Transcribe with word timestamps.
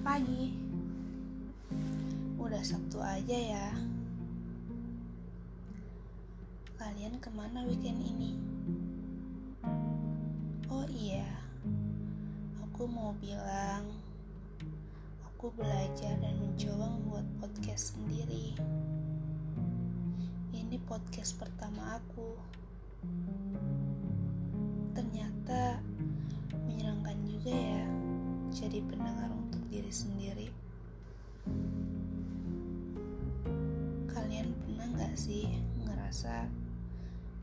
pagi. 0.00 0.56
Udah 2.40 2.64
Sabtu 2.64 2.96
aja 2.96 3.36
ya. 3.36 3.68
Kalian 6.80 7.20
ke 7.20 7.28
mana 7.28 7.68
weekend 7.68 8.00
ini? 8.00 8.40
Oh 10.72 10.88
iya, 10.88 11.28
aku 12.64 12.88
mau 12.88 13.12
bilang, 13.20 13.84
aku 15.28 15.52
belajar 15.52 16.16
dan 16.24 16.40
mencoba 16.40 16.96
membuat 16.96 17.28
podcast 17.44 17.92
sendiri. 17.92 18.56
Ini 20.56 20.80
podcast 20.88 21.36
pertama 21.36 22.00
aku. 22.00 22.32
Ternyata 24.96 25.84
menyenangkan 26.64 27.18
juga 27.28 27.52
ya 27.52 27.84
jadi 28.50 28.82
pendengar 28.82 29.30
untuk 29.30 29.59
diri 29.70 29.92
sendiri. 29.94 30.48
Kalian 34.10 34.50
pernah 34.50 34.86
gak 34.98 35.14
sih 35.14 35.46
ngerasa 35.86 36.50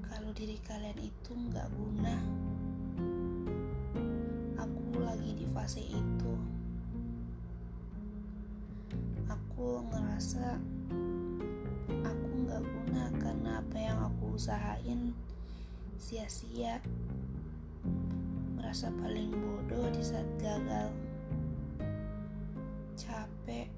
kalau 0.04 0.36
diri 0.36 0.60
kalian 0.68 1.00
itu 1.00 1.32
gak 1.56 1.72
guna? 1.72 2.20
Aku 4.60 5.00
lagi 5.00 5.40
di 5.40 5.48
fase 5.56 5.80
itu. 5.88 6.34
Aku 9.32 9.88
ngerasa 9.88 10.60
aku 12.04 12.28
gak 12.44 12.60
guna 12.60 13.04
karena 13.24 13.64
apa 13.64 13.78
yang 13.80 14.00
aku 14.04 14.36
usahain 14.36 15.16
sia-sia 15.96 16.84
merasa 18.60 18.92
paling 19.00 19.32
bodoh 19.32 19.88
di 19.96 20.04
saat 20.04 20.28
gagal. 20.44 20.92
Capek. 22.98 23.70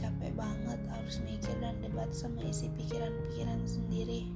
Capek 0.00 0.32
banget 0.32 0.80
harus 0.88 1.20
mikir 1.20 1.52
dan 1.60 1.76
debat 1.84 2.08
sama 2.08 2.40
isi 2.40 2.72
pikiran-pikiran 2.72 3.60
sendiri. 3.68 4.32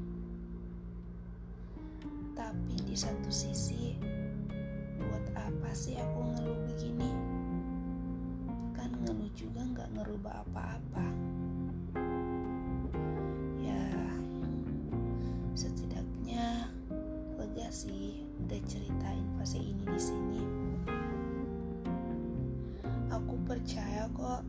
Tapi 2.36 2.76
di 2.84 2.92
satu 2.92 3.32
sisi, 3.32 3.96
buat 5.00 5.24
apa 5.40 5.72
sih 5.72 5.96
aku 5.96 6.20
ngeluh 6.36 6.60
begini? 6.68 7.08
Kan 8.76 8.92
ngeluh 9.08 9.32
juga 9.32 9.64
nggak 9.64 9.88
ngerubah 9.96 10.44
apa-apa. 10.52 11.08
Ya, 13.56 13.88
setidaknya 15.56 16.68
lega 17.40 17.72
sih 17.72 18.28
udah 18.44 18.60
ceritain 18.68 19.24
fase 19.40 19.64
ini 19.64 19.88
di 19.88 19.96
sini. 19.96 20.47
Percaya 23.58 24.06
kok 24.14 24.46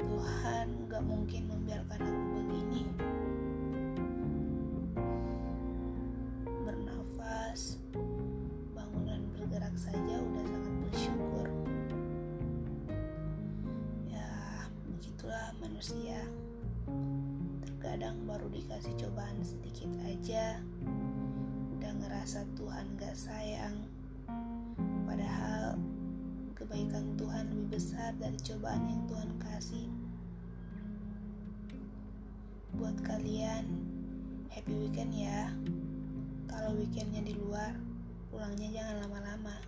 Tuhan 0.00 0.88
gak 0.88 1.04
mungkin 1.04 1.44
membiarkan 1.44 2.00
aku 2.00 2.24
begini. 2.40 2.82
Bernafas, 6.64 7.76
bangun 8.72 9.04
dan 9.04 9.20
bergerak 9.36 9.76
saja 9.76 10.14
udah 10.24 10.44
sangat 10.48 10.74
bersyukur. 10.88 11.46
Ya, 14.08 14.32
begitulah 14.88 15.52
manusia. 15.60 16.24
Terkadang 17.60 18.24
baru 18.24 18.48
dikasih 18.56 18.96
cobaan 18.96 19.36
sedikit 19.44 19.92
aja, 20.08 20.64
udah 21.76 21.92
ngerasa 21.92 22.40
Tuhan 22.56 22.88
gak 22.96 23.12
sayang. 23.12 23.84
Padahal 25.04 25.76
kebaikan 26.56 27.04
Tuhan 27.20 27.45
lebih 27.66 27.82
besar 27.82 28.14
dari 28.22 28.38
cobaan 28.46 28.78
yang 28.86 29.02
Tuhan 29.10 29.30
kasih. 29.42 29.90
Buat 32.78 32.94
kalian, 33.02 33.66
happy 34.54 34.86
weekend 34.86 35.10
ya. 35.10 35.50
Kalau 36.46 36.78
weekendnya 36.78 37.26
di 37.26 37.34
luar, 37.34 37.74
pulangnya 38.30 38.70
jangan 38.70 39.02
lama-lama. 39.02 39.58